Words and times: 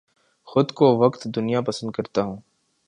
خود 0.47 0.71
کو 0.71 0.85
وقت 0.97 1.27
دنیا 1.35 1.61
پسند 1.61 1.91
کرتا 1.91 2.21
ہوں 2.21 2.37